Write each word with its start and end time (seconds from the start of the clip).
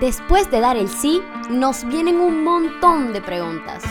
Después 0.00 0.50
de 0.50 0.60
dar 0.60 0.76
el 0.76 0.88
sí, 0.88 1.22
nos 1.48 1.84
vienen 1.84 2.16
un 2.16 2.44
montón 2.44 3.12
de 3.12 3.20
preguntas. 3.20 3.82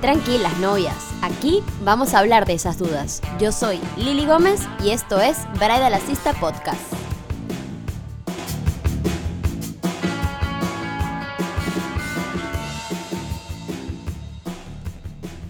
Tranquilas, 0.00 0.56
novias, 0.58 0.96
aquí 1.22 1.62
vamos 1.84 2.14
a 2.14 2.20
hablar 2.20 2.46
de 2.46 2.54
esas 2.54 2.78
dudas. 2.78 3.22
Yo 3.38 3.52
soy 3.52 3.80
Lili 3.96 4.26
Gómez 4.26 4.60
y 4.82 4.90
esto 4.90 5.20
es 5.20 5.38
Bridal 5.54 5.94
Assista 5.94 6.32
Podcast. 6.34 7.05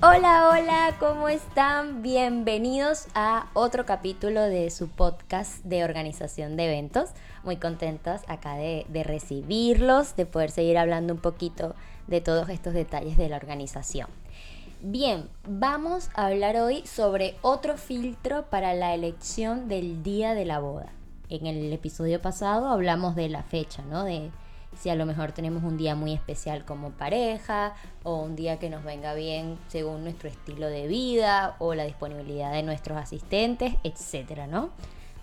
Hola, 0.08 0.50
hola, 0.50 0.94
¿cómo 1.00 1.28
están? 1.28 2.00
Bienvenidos 2.00 3.08
a 3.16 3.48
otro 3.54 3.86
capítulo 3.86 4.40
de 4.42 4.70
su 4.70 4.88
podcast 4.88 5.64
de 5.64 5.82
organización 5.82 6.56
de 6.56 6.66
eventos. 6.66 7.10
Muy 7.42 7.56
contentas 7.56 8.22
acá 8.28 8.54
de, 8.54 8.86
recibirlos, 9.02 10.14
de 10.14 10.24
poder 10.24 10.52
seguir 10.52 10.78
hablando 10.78 11.12
un 11.12 11.18
poquito 11.18 11.74
de 12.06 12.20
todos 12.20 12.48
estos 12.50 12.72
detalles 12.72 13.16
de 13.16 13.28
la 13.28 13.34
organización. 13.34 14.08
Bien, 14.80 15.28
vamos 15.44 16.08
a 16.14 16.26
hablar 16.26 16.56
hoy 16.56 16.86
sobre 16.86 17.34
otro 17.42 17.76
filtro 17.76 18.44
para 18.44 18.74
la 18.74 18.94
elección 18.94 19.66
del 19.66 20.04
día 20.04 20.34
de 20.34 20.44
la 20.44 20.60
boda. 20.60 20.92
En 21.30 21.46
el 21.46 21.72
episodio 21.72 22.22
pasado 22.22 22.68
hablamos 22.68 23.16
de 23.16 23.28
la 23.28 23.42
fecha, 23.42 23.82
¿no? 23.82 24.04
De 24.04 24.30
si 24.78 24.90
a 24.90 24.94
lo 24.94 25.06
mejor 25.06 25.32
tenemos 25.32 25.64
un 25.64 25.76
día 25.76 25.94
muy 25.94 26.12
especial 26.12 26.64
como 26.64 26.90
pareja 26.90 27.74
o 28.02 28.16
un 28.16 28.36
día 28.36 28.58
que 28.58 28.70
nos 28.70 28.84
venga 28.84 29.14
bien 29.14 29.58
según 29.68 30.04
nuestro 30.04 30.28
estilo 30.28 30.68
de 30.68 30.86
vida 30.86 31.56
o 31.58 31.74
la 31.74 31.84
disponibilidad 31.84 32.52
de 32.52 32.62
nuestros 32.62 32.98
asistentes, 32.98 33.74
etcétera, 33.84 34.46
¿no? 34.46 34.70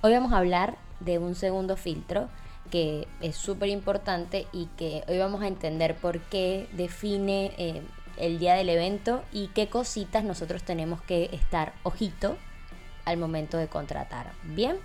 Hoy 0.01 0.13
vamos 0.13 0.33
a 0.33 0.37
hablar 0.37 0.77
de 0.99 1.19
un 1.19 1.35
segundo 1.35 1.77
filtro 1.77 2.29
que 2.71 3.07
es 3.21 3.35
súper 3.35 3.69
importante 3.69 4.47
y 4.51 4.65
que 4.77 5.03
hoy 5.07 5.19
vamos 5.19 5.41
a 5.41 5.47
entender 5.47 5.95
por 5.95 6.19
qué 6.21 6.67
define 6.73 7.53
eh, 7.57 7.83
el 8.17 8.39
día 8.39 8.55
del 8.55 8.69
evento 8.69 9.23
y 9.31 9.47
qué 9.49 9.69
cositas 9.69 10.23
nosotros 10.23 10.63
tenemos 10.63 11.01
que 11.01 11.29
estar 11.33 11.73
ojito 11.83 12.37
al 13.05 13.17
momento 13.17 13.57
de 13.57 13.67
contratar. 13.67 14.31
Bien, 14.43 14.77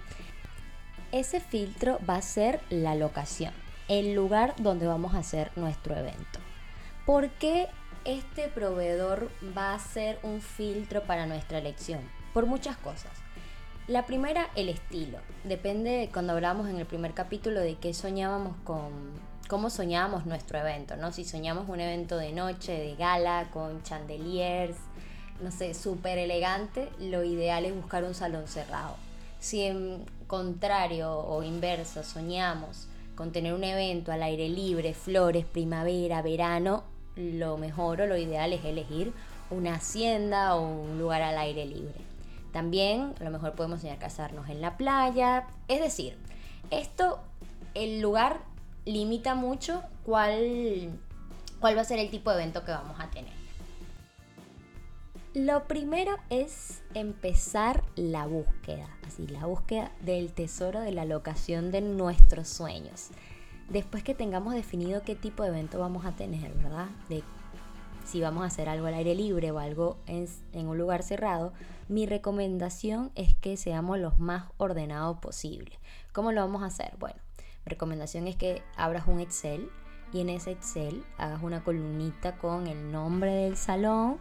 ese 1.13 1.41
filtro 1.41 1.99
va 2.09 2.17
a 2.17 2.23
ser 2.23 2.61
la 2.69 2.95
locación 2.95 3.53
el 3.89 4.15
lugar 4.15 4.55
donde 4.59 4.87
vamos 4.87 5.15
a 5.15 5.19
hacer 5.19 5.51
nuestro 5.57 5.97
evento. 5.97 6.39
¿Por 7.07 7.31
qué 7.31 7.69
este 8.05 8.49
proveedor 8.49 9.31
va 9.57 9.75
a 9.75 9.79
ser 9.79 10.19
un 10.23 10.41
filtro 10.41 11.03
para 11.05 11.27
nuestra 11.27 11.59
elección? 11.59 12.01
Por 12.35 12.47
muchas 12.47 12.77
cosas. 12.77 13.13
La 13.87 14.05
primera, 14.05 14.51
el 14.55 14.69
estilo. 14.69 15.19
Depende 15.45 16.11
cuando 16.13 16.35
hablamos 16.35 16.69
en 16.69 16.79
el 16.79 16.85
primer 16.85 17.15
capítulo 17.15 17.61
de 17.61 17.77
qué 17.77 17.95
soñábamos 17.95 18.55
con, 18.65 18.93
cómo 19.49 19.71
soñábamos 19.71 20.27
nuestro 20.27 20.59
evento, 20.59 20.97
¿no? 20.97 21.11
Si 21.11 21.25
soñamos 21.25 21.71
un 21.71 21.81
evento 21.81 22.19
de 22.19 22.33
noche, 22.33 22.73
de 22.73 22.97
gala, 22.97 23.49
con 23.51 23.83
chandeliers, 23.83 24.77
no 25.41 25.51
sé, 25.51 25.73
súper 25.73 26.19
elegante, 26.19 26.91
lo 27.01 27.25
ideal 27.25 27.65
es 27.65 27.75
buscar 27.75 28.05
un 28.05 28.15
salón 28.15 28.47
cerrado. 28.47 28.97
Si 29.41 29.63
en 29.63 30.05
contrario 30.27 31.11
o 31.11 31.43
inverso 31.43 32.05
soñamos 32.05 32.89
con 33.19 33.33
tener 33.33 33.53
un 33.53 33.65
evento 33.65 34.13
al 34.13 34.23
aire 34.23 34.49
libre, 34.49 34.95
flores, 34.95 35.45
primavera, 35.45 36.23
verano, 36.23 36.85
lo 37.17 37.59
mejor 37.59 38.01
o 38.01 38.07
lo 38.07 38.17
ideal 38.17 38.53
es 38.53 38.65
elegir 38.65 39.13
una 39.51 39.75
hacienda 39.75 40.55
o 40.55 40.61
un 40.61 41.01
lugar 41.01 41.23
al 41.23 41.37
aire 41.37 41.67
libre. 41.67 41.97
También 42.53 43.15
a 43.19 43.25
lo 43.25 43.31
mejor 43.31 43.57
podemos 43.57 43.81
soñar 43.81 43.99
casarnos 43.99 44.49
en 44.49 44.61
la 44.61 44.77
playa. 44.77 45.49
Es 45.67 45.81
decir, 45.81 46.17
esto, 46.71 47.19
el 47.75 48.01
lugar 48.01 48.43
limita 48.85 49.35
mucho 49.35 49.83
cuál, 50.05 50.93
cuál 51.59 51.77
va 51.77 51.81
a 51.81 51.85
ser 51.85 51.99
el 51.99 52.11
tipo 52.11 52.31
de 52.31 52.37
evento 52.37 52.65
que 52.65 52.71
vamos 52.71 53.01
a 53.01 53.11
tener. 53.11 53.38
Lo 55.39 55.69
primero 55.69 56.17
es 56.31 56.83
empezar 56.95 57.85
la 57.95 58.27
búsqueda, 58.27 58.89
así 59.07 59.29
la 59.29 59.47
búsqueda 59.47 59.93
del 60.01 60.33
tesoro 60.33 60.81
de 60.81 60.91
la 60.91 61.05
locación 61.05 61.71
de 61.71 61.81
nuestros 61.81 62.49
sueños. 62.49 63.11
Después 63.69 64.03
que 64.03 64.17
tengamos 64.17 64.55
definido 64.55 65.05
qué 65.05 65.15
tipo 65.15 65.45
de 65.45 65.51
evento 65.51 65.79
vamos 65.79 66.05
a 66.07 66.17
tener, 66.17 66.53
¿verdad? 66.55 66.89
De 67.09 67.23
si 68.05 68.21
vamos 68.21 68.43
a 68.43 68.47
hacer 68.47 68.69
algo 68.69 68.89
al 68.89 68.95
aire 68.95 69.15
libre 69.15 69.53
o 69.53 69.61
algo 69.61 69.99
en, 70.09 70.27
un 70.67 70.77
lugar 70.77 71.05
cerrado, 71.05 71.53
mi 71.89 72.05
recomendación 72.05 73.13
es 73.15 73.37
que 73.37 73.57
seamos 73.57 74.01
los 74.01 74.19
más 74.19 74.47
ordenados 74.57 75.19
posible. 75.19 75.79
¿Cómo 76.13 76.33
lo 76.33 76.41
vamos 76.41 76.65
a 76.65 76.67
hacer? 76.67 76.95
Bueno, 76.99 77.21
mi 77.65 77.71
recomendación 77.71 78.27
es 78.27 78.35
que 78.35 78.63
abras 78.77 79.07
un 79.07 79.21
Excel 79.21 79.71
y 80.13 80.21
en 80.21 80.31
ese 80.31 80.51
Excel 80.51 81.05
hagas 81.17 81.45
una 81.45 81.63
columnita 81.63 82.39
con 82.39 82.67
el 82.67 82.91
nombre 82.91 83.33
del 83.33 83.57
salón 83.57 84.19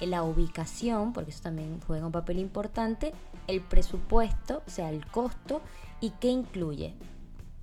la 0.00 0.22
ubicación, 0.22 1.12
porque 1.12 1.30
eso 1.30 1.42
también 1.42 1.80
juega 1.86 2.06
un 2.06 2.12
papel 2.12 2.38
importante, 2.38 3.12
el 3.46 3.60
presupuesto, 3.60 4.62
o 4.66 4.70
sea, 4.70 4.90
el 4.90 5.06
costo 5.06 5.62
y 6.00 6.10
qué 6.10 6.28
incluye 6.28 6.94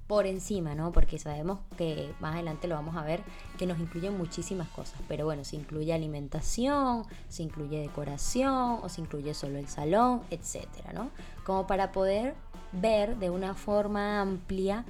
por 0.08 0.26
encima, 0.26 0.76
¿no? 0.76 0.92
Porque 0.92 1.18
sabemos 1.18 1.60
que 1.78 2.14
más 2.20 2.36
adelante 2.36 2.68
lo 2.68 2.76
vamos 2.76 2.96
a 2.96 3.04
ver, 3.04 3.22
que 3.58 3.66
nos 3.66 3.80
incluyen 3.80 4.18
muchísimas 4.18 4.68
cosas, 4.70 5.00
pero 5.08 5.26
bueno, 5.26 5.44
se 5.44 5.56
incluye 5.56 5.94
alimentación, 5.94 7.06
se 7.30 7.44
incluye 7.44 7.80
decoración 7.80 8.80
o 8.82 8.90
se 8.90 9.02
incluye 9.02 9.34
solo 9.34 9.58
el 9.58 9.68
salón, 9.68 10.22
etcétera, 10.30 10.94
¿no? 10.94 11.10
Como 11.46 11.68
para 11.68 11.92
poder 11.92 12.36
ver 12.74 13.18
de 13.18 13.30
una 13.30 13.54
forma 13.54 14.22
amplia 14.22 14.86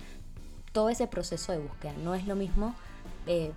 todo 0.72 0.90
ese 0.90 1.08
proceso 1.08 1.52
de 1.52 1.60
búsqueda. 1.60 1.94
No 2.04 2.16
es 2.16 2.25
lo 2.25 2.36
mismo 2.36 2.74
eh, 3.28 3.52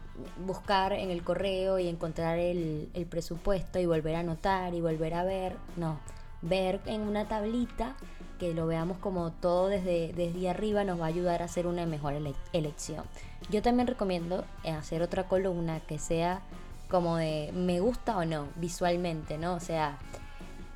buscar 0.45 0.93
en 0.93 1.11
el 1.11 1.23
correo 1.23 1.79
y 1.79 1.89
encontrar 1.89 2.39
el, 2.39 2.89
presupuesto 3.11 3.79
y 3.79 3.87
volver 3.87 4.17
a 4.17 4.21
anotar 4.21 4.75
y 4.75 4.81
volver 4.81 5.15
a 5.15 5.25
ver, 5.25 5.57
no, 5.77 5.99
ver 6.43 6.81
en 6.87 7.03
una 7.03 7.27
tablita 7.27 7.97
que 8.39 8.55
lo 8.55 8.67
veamos 8.67 8.99
como 8.99 9.33
todo 9.33 9.69
desde, 9.69 10.13
desde 10.13 10.49
arriba 10.51 10.85
nos 10.85 11.01
va 11.01 11.05
a 11.07 11.09
ayudar 11.09 11.43
a 11.43 11.47
hacer 11.47 11.67
una 11.67 11.87
mejor 11.87 12.15
elección. 12.53 13.05
Yo 13.51 13.63
también 13.63 13.87
recomiendo 13.87 14.45
hacer 14.65 15.03
otra 15.03 15.29
columna 15.29 15.81
que 15.81 15.99
sea 15.99 16.43
como 16.89 17.17
de 17.17 17.51
me 17.55 17.81
gusta 17.81 18.17
o 18.17 18.25
no 18.25 18.49
visualmente, 18.57 19.39
¿no? 19.39 19.55
O 19.55 19.61
sea, 19.61 19.99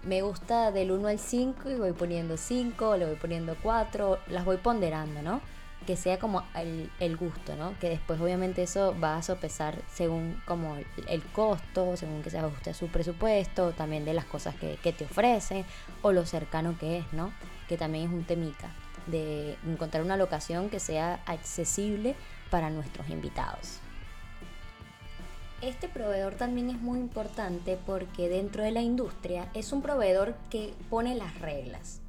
me 0.02 0.22
gusta 0.22 0.72
del 0.72 0.90
1 0.90 1.08
al 1.08 1.18
5 1.18 1.70
y 1.70 1.74
voy 1.74 1.92
poniendo 1.92 2.36
5, 2.36 2.96
le 2.96 3.06
voy 3.06 3.16
poniendo 3.16 3.56
4, 3.62 4.18
las 4.28 4.44
voy 4.44 4.56
ponderando, 4.56 5.22
¿no? 5.22 5.40
Que 5.86 5.96
sea 5.96 6.18
como 6.18 6.42
el, 6.54 7.16
gusto, 7.16 7.56
¿no? 7.56 7.78
Que 7.78 7.88
después 7.88 8.20
obviamente 8.20 8.62
eso 8.62 8.94
va 9.02 9.16
a 9.16 9.22
sopesar 9.22 9.78
según 9.92 10.40
como 10.44 10.76
el, 11.08 11.22
costo, 11.32 11.96
según 11.96 12.22
que 12.22 12.30
se 12.30 12.38
ajuste 12.38 12.70
a 12.70 12.74
su 12.74 12.88
presupuesto, 12.88 13.72
también 13.72 14.04
de 14.04 14.14
las 14.14 14.24
cosas 14.24 14.54
que, 14.54 14.76
que 14.82 14.92
te 14.92 15.04
ofrecen 15.04 15.64
o 16.02 16.12
lo 16.12 16.26
cercano 16.26 16.76
que 16.78 16.98
es, 16.98 17.12
¿no? 17.12 17.32
Que 17.68 17.76
también 17.76 18.04
es 18.06 18.12
un 18.12 18.24
temita 18.24 18.70
de 19.06 19.56
encontrar 19.66 20.02
una 20.02 20.16
locación 20.16 20.68
que 20.68 20.80
sea 20.80 21.20
accesible 21.26 22.14
para 22.50 22.70
nuestros 22.70 23.08
invitados. 23.08 23.80
Este 25.62 25.88
proveedor 25.88 26.34
también 26.34 26.70
es 26.70 26.80
muy 26.80 26.98
importante 26.98 27.78
porque 27.84 28.30
dentro 28.30 28.62
de 28.62 28.70
la 28.70 28.80
industria 28.80 29.48
es 29.52 29.72
un 29.72 29.82
proveedor 29.82 30.34
que 30.48 30.72
pone 30.88 31.14
las 31.14 31.38
reglas. 31.38 32.00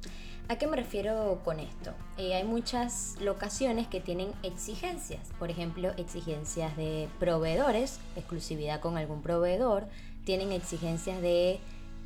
¿A 0.48 0.56
qué 0.56 0.66
me 0.66 0.76
refiero 0.76 1.40
con 1.44 1.60
esto? 1.60 1.92
Eh, 2.18 2.34
hay 2.34 2.44
muchas 2.44 3.16
locaciones 3.20 3.86
que 3.86 4.00
tienen 4.00 4.32
exigencias, 4.42 5.30
por 5.38 5.50
ejemplo, 5.50 5.92
exigencias 5.96 6.76
de 6.76 7.08
proveedores, 7.18 8.00
exclusividad 8.16 8.80
con 8.80 8.98
algún 8.98 9.22
proveedor, 9.22 9.86
tienen 10.24 10.52
exigencias 10.52 11.22
de 11.22 11.60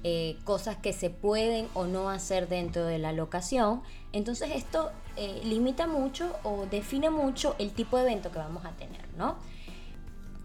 eh, 0.05 0.39
cosas 0.45 0.77
que 0.77 0.93
se 0.93 1.11
pueden 1.11 1.67
o 1.75 1.87
no 1.87 2.11
hacer 2.11 2.49
dentro 2.49 2.85
de 2.85 2.99
la 2.99 3.13
locación. 3.13 3.83
Entonces 4.13 4.51
esto 4.55 4.93
eh, 5.17 5.41
limita 5.43 5.87
mucho 5.87 6.37
o 6.45 6.67
define 6.67 7.11
mucho 7.11 7.57
el 7.59 7.73
tipo 7.73 7.97
de 7.97 8.05
evento 8.05 8.31
que 8.31 8.39
vamos 8.39 8.65
a 8.65 8.73
tener, 8.73 9.03
¿no? 9.17 9.37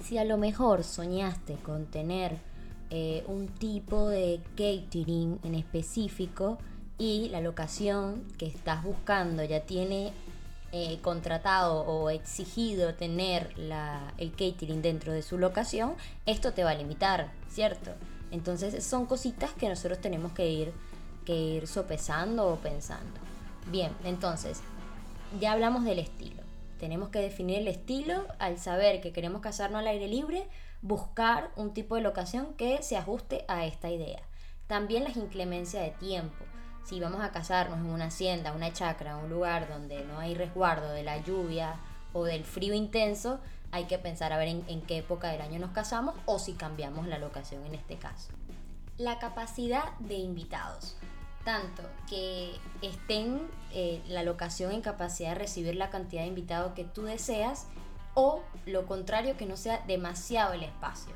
Si 0.01 0.18
a 0.18 0.24
lo 0.24 0.38
mejor 0.38 0.83
soñaste 0.83 1.56
con 1.56 1.86
tener 1.86 2.38
un 3.27 3.48
tipo 3.48 4.10
de 4.10 4.42
catering 4.57 5.39
en 5.44 5.56
específico, 5.56 6.57
y 7.01 7.30
la 7.30 7.42
locación 7.42 8.24
que 8.38 8.45
estás 8.45 8.83
buscando 8.83 9.44
ya 9.44 9.62
tiene 9.62 10.13
eh, 10.71 11.00
contratado 11.01 11.81
o 11.81 12.12
exigido 12.12 12.94
tener 12.94 13.56
el 14.19 14.31
catering 14.33 14.83
dentro 14.83 15.12
de 15.12 15.24
su 15.24 15.39
locación, 15.39 15.95
esto 16.27 16.53
te 16.53 16.63
va 16.63 16.69
a 16.69 16.75
limitar, 16.75 17.31
¿cierto? 17.50 17.89
Entonces 18.30 18.83
son 18.86 19.07
cositas 19.07 19.50
que 19.53 19.68
nosotros 19.68 20.00
tenemos 20.00 20.33
que 20.33 20.48
ir, 20.48 20.74
que 21.25 21.33
ir 21.33 21.65
sopesando 21.65 22.48
o 22.48 22.57
pensando. 22.57 23.19
Bien, 23.71 23.92
entonces, 24.03 24.62
ya 25.39 25.53
hablamos 25.53 25.83
del 25.83 25.98
estilo. 25.98 26.44
Tenemos 26.80 27.09
que 27.09 27.18
definir 27.18 27.57
el 27.57 27.68
estilo 27.68 28.27
al 28.38 28.59
saber 28.59 29.01
que 29.01 29.12
queremos 29.12 29.42
casarnos 29.42 29.80
al 29.80 29.88
aire 29.88 30.07
libre, 30.07 30.48
buscar 30.83 31.50
un 31.56 31.74
tipo 31.74 31.95
de 31.95 32.01
locación 32.01 32.53
que 32.53 32.83
se 32.83 32.95
ajuste 32.95 33.44
a 33.48 33.65
esta 33.65 33.89
idea. 33.89 34.21
También 34.68 35.03
las 35.03 35.18
inclemencias 35.18 35.83
de 35.83 35.92
tiempo 35.98 36.45
si 36.83 37.00
vamos 37.00 37.22
a 37.22 37.31
casarnos 37.31 37.80
en 37.80 37.86
una 37.86 38.06
hacienda, 38.06 38.54
una 38.54 38.74
chacra, 38.74 39.18
un 39.18 39.30
lugar 39.30 39.69
donde 39.69 40.04
no 40.06 40.19
hay 40.19 40.36
resguardo 40.36 40.92
de 40.92 41.04
la 41.04 41.18
lluvia 41.19 41.75
o 42.13 42.24
del 42.24 42.44
frío 42.44 42.74
intenso, 42.74 43.39
hay 43.72 43.86
que 43.86 43.98
pensar 43.98 44.33
a 44.33 44.38
ver 44.38 44.50
en, 44.50 44.81
qué 44.81 44.98
época 44.98 45.30
del 45.30 45.42
año 45.42 45.60
nos 45.60 45.72
casamos 45.72 46.16
o 46.25 46.39
si 46.39 46.54
cambiamos 46.54 47.07
la 47.07 47.18
locación 47.18 47.66
en 47.66 47.75
este 47.75 47.98
caso. 47.98 48.31
La 48.98 49.19
capacidad 49.19 49.98
de 50.00 50.16
invitados. 50.16 50.98
Tanto 51.45 51.81
que 52.07 52.54
estén 52.81 53.42
eh, 53.72 54.04
la 54.07 54.24
locación 54.24 54.74
en 54.74 54.81
capacidad 54.81 55.30
de 55.30 55.36
recibir 55.36 55.75
la 55.75 55.89
cantidad 55.89 56.22
de 56.22 56.27
invitados 56.27 56.74
que 56.74 56.84
tú 56.84 57.04
deseas 57.04 57.68
o 58.13 58.44
lo 58.66 58.86
contrario, 58.86 59.38
que 59.38 59.45
no 59.45 59.57
sea 59.57 59.84
demasiado 59.88 60.54
el 60.54 60.63
espacio. 60.63 61.13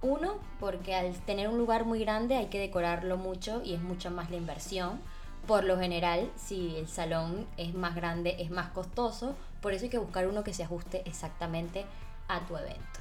Uno, 0.00 0.36
porque 0.60 0.94
al 0.94 1.12
tener 1.22 1.48
un 1.48 1.58
lugar 1.58 1.84
muy 1.84 1.98
grande 1.98 2.36
hay 2.36 2.46
que 2.46 2.60
decorarlo 2.60 3.16
mucho 3.16 3.62
y 3.64 3.74
es 3.74 3.80
mucha 3.80 4.10
más 4.10 4.30
la 4.30 4.36
inversión. 4.36 5.00
Por 5.46 5.64
lo 5.64 5.78
general, 5.78 6.30
si 6.36 6.76
el 6.76 6.88
salón 6.88 7.46
es 7.56 7.74
más 7.74 7.96
grande, 7.96 8.36
es 8.38 8.50
más 8.50 8.68
costoso. 8.68 9.34
Por 9.60 9.72
eso 9.72 9.84
hay 9.84 9.90
que 9.90 9.98
buscar 9.98 10.28
uno 10.28 10.44
que 10.44 10.54
se 10.54 10.62
ajuste 10.62 11.02
exactamente 11.04 11.84
a 12.28 12.40
tu 12.40 12.56
evento. 12.56 13.00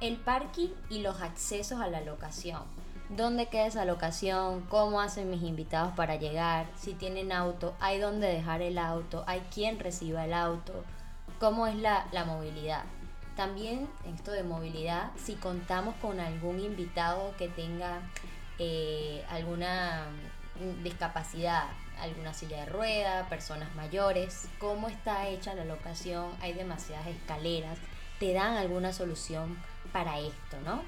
El 0.00 0.18
parking 0.18 0.68
y 0.88 1.00
los 1.00 1.20
accesos 1.20 1.80
a 1.80 1.88
la 1.88 2.00
locación. 2.02 2.62
¿Dónde 3.08 3.46
queda 3.46 3.66
esa 3.66 3.84
locación? 3.84 4.62
¿Cómo 4.68 5.00
hacen 5.00 5.30
mis 5.30 5.42
invitados 5.42 5.94
para 5.94 6.16
llegar? 6.16 6.66
Si 6.76 6.94
tienen 6.94 7.32
auto, 7.32 7.74
¿hay 7.80 7.98
dónde 7.98 8.28
dejar 8.28 8.62
el 8.62 8.78
auto? 8.78 9.24
¿Hay 9.26 9.40
quien 9.52 9.80
reciba 9.80 10.24
el 10.24 10.34
auto? 10.34 10.84
¿Cómo 11.40 11.66
es 11.66 11.76
la, 11.76 12.06
la 12.12 12.24
movilidad? 12.24 12.84
También 13.36 13.86
esto 14.06 14.30
de 14.32 14.42
movilidad, 14.42 15.10
si 15.16 15.34
contamos 15.34 15.94
con 15.96 16.20
algún 16.20 16.58
invitado 16.58 17.34
que 17.36 17.48
tenga 17.48 18.00
eh, 18.58 19.22
alguna 19.28 20.06
discapacidad, 20.82 21.64
alguna 22.00 22.32
silla 22.32 22.60
de 22.60 22.66
rueda, 22.66 23.28
personas 23.28 23.74
mayores, 23.74 24.48
cómo 24.58 24.88
está 24.88 25.28
hecha 25.28 25.54
la 25.54 25.66
locación, 25.66 26.30
hay 26.40 26.54
demasiadas 26.54 27.06
escaleras, 27.08 27.78
te 28.18 28.32
dan 28.32 28.56
alguna 28.56 28.94
solución 28.94 29.58
para 29.92 30.18
esto, 30.18 30.58
¿no? 30.64 30.82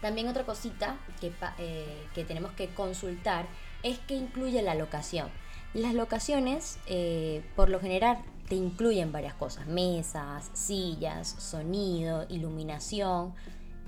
También 0.00 0.28
otra 0.28 0.44
cosita 0.44 0.96
que, 1.20 1.32
eh, 1.58 2.06
que 2.14 2.24
tenemos 2.24 2.52
que 2.52 2.68
consultar 2.68 3.46
es 3.82 3.98
que 3.98 4.14
incluye 4.14 4.62
la 4.62 4.76
locación. 4.76 5.28
Las 5.74 5.94
locaciones, 5.94 6.78
eh, 6.86 7.42
por 7.56 7.68
lo 7.68 7.80
general, 7.80 8.18
te 8.50 8.56
incluyen 8.56 9.12
varias 9.12 9.34
cosas, 9.34 9.68
mesas, 9.68 10.50
sillas, 10.54 11.28
sonido, 11.38 12.26
iluminación. 12.28 13.32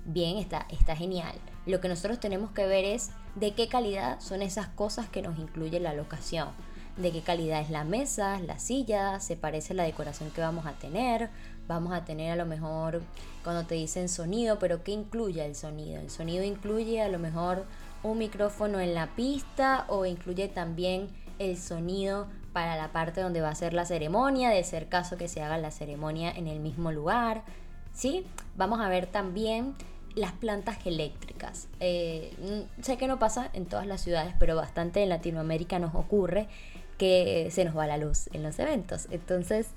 Bien, 0.04 0.36
está, 0.36 0.66
está 0.70 0.94
genial. 0.94 1.34
Lo 1.66 1.80
que 1.80 1.88
nosotros 1.88 2.20
tenemos 2.20 2.52
que 2.52 2.64
ver 2.66 2.84
es 2.84 3.10
de 3.34 3.54
qué 3.54 3.66
calidad 3.66 4.20
son 4.20 4.40
esas 4.40 4.68
cosas 4.68 5.08
que 5.08 5.20
nos 5.20 5.36
incluye 5.36 5.80
la 5.80 5.94
locación. 5.94 6.50
De 6.96 7.10
qué 7.10 7.22
calidad 7.22 7.60
es 7.60 7.70
la 7.70 7.82
mesa, 7.82 8.38
la 8.38 8.60
silla, 8.60 9.18
se 9.18 9.34
parece 9.34 9.72
a 9.72 9.76
la 9.76 9.82
decoración 9.82 10.30
que 10.30 10.42
vamos 10.42 10.64
a 10.64 10.74
tener. 10.74 11.30
Vamos 11.66 11.92
a 11.92 12.04
tener 12.04 12.30
a 12.30 12.36
lo 12.36 12.46
mejor 12.46 13.02
cuando 13.42 13.66
te 13.66 13.74
dicen 13.74 14.08
sonido, 14.08 14.60
pero 14.60 14.84
¿qué 14.84 14.92
incluye 14.92 15.44
el 15.44 15.56
sonido? 15.56 16.00
El 16.00 16.10
sonido 16.10 16.44
incluye 16.44 17.02
a 17.02 17.08
lo 17.08 17.18
mejor 17.18 17.64
un 18.04 18.16
micrófono 18.16 18.78
en 18.78 18.94
la 18.94 19.16
pista 19.16 19.86
o 19.88 20.06
incluye 20.06 20.46
también 20.46 21.08
el 21.40 21.58
sonido 21.58 22.28
para 22.52 22.76
la 22.76 22.92
parte 22.92 23.20
donde 23.20 23.40
va 23.40 23.48
a 23.48 23.54
ser 23.54 23.72
la 23.72 23.84
ceremonia, 23.84 24.50
de 24.50 24.62
ser 24.64 24.88
caso 24.88 25.16
que 25.16 25.28
se 25.28 25.42
haga 25.42 25.58
la 25.58 25.70
ceremonia 25.70 26.30
en 26.30 26.46
el 26.46 26.60
mismo 26.60 26.92
lugar. 26.92 27.44
¿sí? 27.94 28.26
Vamos 28.56 28.80
a 28.80 28.88
ver 28.88 29.06
también 29.06 29.74
las 30.14 30.32
plantas 30.32 30.78
eléctricas. 30.84 31.68
Eh, 31.80 32.66
sé 32.82 32.96
que 32.96 33.06
no 33.06 33.18
pasa 33.18 33.50
en 33.52 33.66
todas 33.66 33.86
las 33.86 34.00
ciudades, 34.02 34.34
pero 34.38 34.56
bastante 34.56 35.02
en 35.02 35.08
Latinoamérica 35.08 35.78
nos 35.78 35.94
ocurre 35.94 36.48
que 36.98 37.48
se 37.50 37.64
nos 37.64 37.76
va 37.76 37.86
la 37.86 37.96
luz 37.96 38.28
en 38.32 38.42
los 38.42 38.58
eventos. 38.58 39.08
Entonces, 39.10 39.68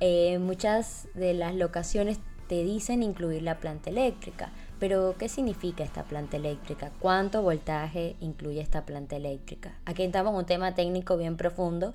eh, 0.00 0.38
muchas 0.38 1.08
de 1.14 1.34
las 1.34 1.54
locaciones 1.54 2.18
te 2.48 2.64
dicen 2.64 3.02
incluir 3.02 3.42
la 3.42 3.58
planta 3.58 3.90
eléctrica. 3.90 4.50
Pero, 4.82 5.14
¿qué 5.16 5.28
significa 5.28 5.84
esta 5.84 6.02
planta 6.02 6.36
eléctrica? 6.36 6.90
¿Cuánto 6.98 7.40
voltaje 7.40 8.16
incluye 8.18 8.60
esta 8.60 8.84
planta 8.84 9.14
eléctrica? 9.14 9.78
Aquí 9.84 10.02
entramos 10.02 10.32
en 10.32 10.38
un 10.38 10.44
tema 10.44 10.74
técnico 10.74 11.16
bien 11.16 11.36
profundo 11.36 11.94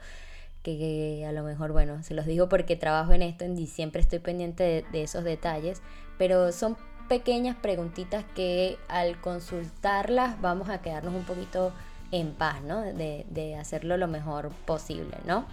que, 0.63 1.25
a 1.27 1.33
lo 1.33 1.43
mejor, 1.43 1.73
bueno, 1.73 2.01
se 2.03 2.13
los 2.13 2.25
digo 2.25 2.47
porque 2.47 2.77
trabajo 2.77 3.11
en 3.11 3.23
esto 3.23 3.43
y 3.43 3.67
siempre 3.67 3.99
estoy 3.99 4.19
pendiente 4.19 4.85
de, 4.89 5.03
esos 5.03 5.25
detalles, 5.25 5.81
pero 6.17 6.53
son 6.53 6.77
pequeñas 7.09 7.57
preguntitas 7.57 8.23
que 8.37 8.77
al 8.87 9.19
consultarlas 9.19 10.39
vamos 10.39 10.69
a 10.69 10.81
quedarnos 10.81 11.13
un 11.13 11.25
poquito 11.25 11.73
en 12.13 12.31
paz, 12.31 12.61
¿no? 12.63 12.83
De, 12.83 13.57
hacerlo 13.59 13.97
lo 13.97 14.07
mejor 14.07 14.51
posible, 14.65 15.17
¿no? 15.25 15.45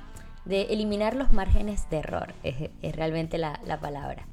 De 0.44 0.72
eliminar 0.72 1.16
los 1.16 1.32
márgenes 1.32 1.90
de 1.90 1.96
error, 1.96 2.32
es, 2.44 2.70
realmente 2.94 3.38
la 3.38 3.80
palabra. 3.80 4.24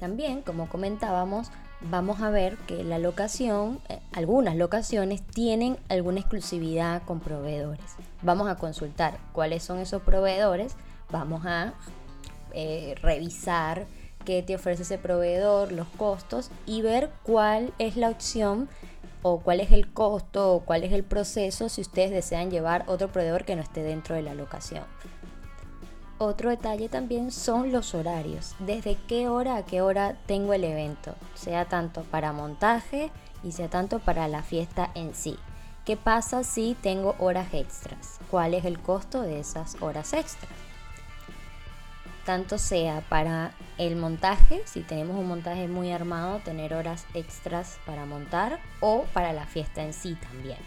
También, 0.00 0.42
como 0.42 0.68
comentábamos, 0.68 1.52
vamos 1.90 2.20
a 2.20 2.30
ver 2.30 2.56
que 2.58 2.84
la 2.84 2.98
locación, 2.98 3.80
eh, 3.88 4.00
algunas 4.12 4.56
locaciones 4.56 5.22
tienen 5.22 5.76
alguna 5.88 6.20
exclusividad 6.20 7.02
con 7.02 7.20
proveedores. 7.20 7.84
Vamos 8.22 8.48
a 8.48 8.56
consultar 8.56 9.18
cuáles 9.32 9.62
son 9.62 9.78
esos 9.78 10.02
proveedores, 10.02 10.76
vamos 11.10 11.44
a 11.46 11.74
eh, 12.52 12.94
revisar 13.02 13.86
qué 14.24 14.42
te 14.42 14.54
ofrece 14.54 14.82
ese 14.82 14.98
proveedor, 14.98 15.72
los 15.72 15.88
costos 15.88 16.50
y 16.66 16.82
ver 16.82 17.10
cuál 17.22 17.72
es 17.78 17.96
la 17.96 18.08
opción 18.08 18.68
o 19.22 19.40
cuál 19.40 19.60
es 19.60 19.72
el 19.72 19.92
costo 19.92 20.52
o 20.52 20.60
cuál 20.60 20.84
es 20.84 20.92
el 20.92 21.04
proceso 21.04 21.68
si 21.68 21.80
ustedes 21.80 22.10
desean 22.10 22.50
llevar 22.50 22.84
otro 22.86 23.10
proveedor 23.10 23.44
que 23.44 23.56
no 23.56 23.62
esté 23.62 23.82
dentro 23.82 24.14
de 24.14 24.22
la 24.22 24.34
locación. 24.34 24.84
Otro 26.18 26.50
detalle 26.50 26.88
también 26.88 27.32
son 27.32 27.72
los 27.72 27.94
horarios. 27.94 28.54
Desde 28.60 28.96
qué 29.08 29.28
hora 29.28 29.56
a 29.56 29.64
qué 29.64 29.82
hora 29.82 30.16
tengo 30.26 30.52
el 30.52 30.64
evento, 30.64 31.14
sea 31.34 31.64
tanto 31.64 32.02
para 32.02 32.32
montaje 32.32 33.10
y 33.42 33.52
sea 33.52 33.68
tanto 33.68 33.98
para 33.98 34.28
la 34.28 34.42
fiesta 34.42 34.90
en 34.94 35.14
sí. 35.14 35.36
¿Qué 35.84 35.96
pasa 35.96 36.44
si 36.44 36.76
tengo 36.80 37.16
horas 37.18 37.52
extras? 37.52 38.20
¿Cuál 38.30 38.54
es 38.54 38.64
el 38.64 38.78
costo 38.78 39.22
de 39.22 39.40
esas 39.40 39.80
horas 39.82 40.12
extras? 40.12 40.52
Tanto 42.24 42.56
sea 42.56 43.00
para 43.08 43.52
el 43.78 43.96
montaje, 43.96 44.62
si 44.64 44.82
tenemos 44.82 45.16
un 45.16 45.26
montaje 45.26 45.66
muy 45.66 45.90
armado, 45.90 46.38
tener 46.38 46.72
horas 46.72 47.04
extras 47.14 47.80
para 47.84 48.06
montar 48.06 48.60
o 48.78 49.06
para 49.12 49.32
la 49.32 49.44
fiesta 49.44 49.82
en 49.82 49.92
sí 49.92 50.14
también. 50.14 50.58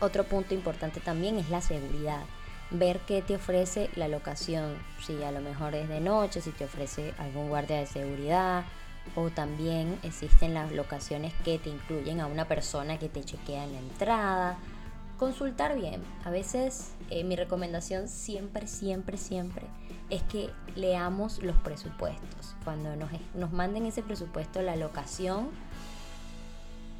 Otro 0.00 0.24
punto 0.24 0.54
importante 0.54 1.00
también 1.00 1.38
es 1.38 1.50
la 1.50 1.60
seguridad 1.60 2.22
ver 2.70 3.00
qué 3.00 3.22
te 3.22 3.36
ofrece 3.36 3.90
la 3.96 4.08
locación, 4.08 4.76
si 5.04 5.22
a 5.22 5.30
lo 5.30 5.40
mejor 5.40 5.74
es 5.74 5.88
de 5.88 6.00
noche, 6.00 6.40
si 6.40 6.50
te 6.50 6.64
ofrece 6.64 7.14
algún 7.18 7.48
guardia 7.48 7.78
de 7.78 7.86
seguridad 7.86 8.64
o 9.14 9.30
también 9.30 9.98
existen 10.02 10.54
las 10.54 10.72
locaciones 10.72 11.32
que 11.44 11.58
te 11.58 11.70
incluyen 11.70 12.20
a 12.20 12.26
una 12.26 12.46
persona 12.46 12.98
que 12.98 13.08
te 13.08 13.22
chequea 13.22 13.64
en 13.64 13.72
la 13.72 13.78
entrada. 13.78 14.58
Consultar 15.18 15.78
bien, 15.78 16.02
a 16.24 16.30
veces 16.30 16.92
eh, 17.10 17.22
mi 17.22 17.36
recomendación 17.36 18.08
siempre, 18.08 18.66
siempre, 18.66 19.16
siempre 19.16 19.66
es 20.10 20.22
que 20.22 20.50
leamos 20.74 21.42
los 21.42 21.56
presupuestos. 21.56 22.56
Cuando 22.64 22.96
nos, 22.96 23.10
nos 23.34 23.52
manden 23.52 23.86
ese 23.86 24.02
presupuesto, 24.02 24.60
la 24.62 24.76
locación, 24.76 25.48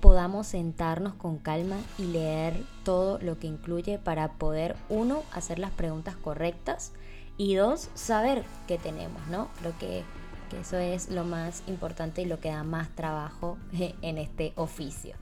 podamos 0.05 0.49
sentarnos 0.49 1.15
con 1.15 1.39
calma 1.39 1.79
y 1.97 2.05
leer 2.05 2.63
todo 2.85 3.19
lo 3.21 3.39
que 3.39 3.47
incluye 3.47 3.99
para 3.99 4.33
poder, 4.33 4.77
uno, 4.91 5.23
hacer 5.33 5.59
las 5.59 5.71
preguntas 5.71 6.15
correctas 6.15 6.93
y 7.39 7.55
dos, 7.55 7.89
saber 7.95 8.45
qué 8.69 8.77
tenemos, 8.77 9.27
¿no? 9.29 9.49
Creo 9.61 9.73
que, 9.79 10.03
que 10.51 10.61
eso 10.61 10.77
es 10.77 11.09
lo 11.09 11.25
más 11.25 11.63
importante 11.69 12.21
y 12.21 12.27
lo 12.27 12.39
que 12.39 12.51
da 12.51 12.65
más 12.65 12.91
trabajo 12.91 13.57
en 13.73 14.19
este 14.19 14.53
oficio. 14.57 15.15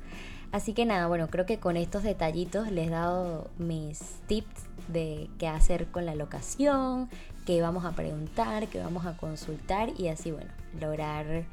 Así 0.50 0.74
que 0.74 0.84
nada, 0.84 1.06
bueno, 1.06 1.28
creo 1.28 1.46
que 1.46 1.60
con 1.60 1.76
estos 1.76 2.02
detallitos 2.02 2.68
les 2.72 2.88
he 2.88 2.90
dado 2.90 3.52
mis 3.58 4.00
tips 4.26 4.64
de 4.88 5.30
qué 5.38 5.46
hacer 5.46 5.92
con 5.92 6.06
la 6.06 6.16
locación, 6.16 7.08
qué 7.46 7.62
vamos 7.62 7.84
a 7.84 7.92
preguntar, 7.92 8.66
qué 8.66 8.80
vamos 8.80 9.06
a 9.06 9.16
consultar 9.16 9.90
y 9.96 10.08
así, 10.08 10.32
bueno, 10.32 10.50
lograr 10.80 11.44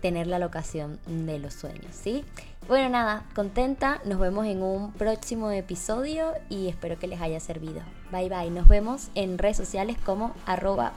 tener 0.00 0.26
la 0.26 0.38
locación 0.38 0.98
de 1.06 1.38
los 1.38 1.54
sueños, 1.54 1.94
¿sí? 1.94 2.24
Bueno, 2.70 2.88
nada, 2.88 3.24
contenta, 3.34 4.00
nos 4.04 4.20
vemos 4.20 4.46
en 4.46 4.62
un 4.62 4.92
próximo 4.92 5.50
episodio 5.50 6.34
y 6.48 6.68
espero 6.68 7.00
que 7.00 7.08
les 7.08 7.20
haya 7.20 7.40
servido. 7.40 7.82
Bye 8.12 8.28
bye, 8.28 8.48
nos 8.48 8.68
vemos 8.68 9.08
en 9.16 9.38
redes 9.38 9.56
sociales 9.56 9.96
como 10.06 10.36
arroba 10.46 10.92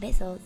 Besos. 0.00 0.40